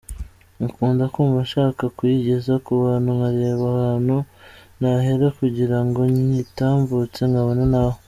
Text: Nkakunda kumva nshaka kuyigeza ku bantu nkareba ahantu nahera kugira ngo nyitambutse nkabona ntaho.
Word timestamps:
Nkakunda 0.57 1.03
kumva 1.13 1.39
nshaka 1.47 1.83
kuyigeza 1.97 2.53
ku 2.65 2.71
bantu 2.83 3.09
nkareba 3.17 3.65
ahantu 3.75 4.15
nahera 4.79 5.27
kugira 5.39 5.77
ngo 5.85 5.99
nyitambutse 6.15 7.21
nkabona 7.31 7.63
ntaho. 7.71 7.97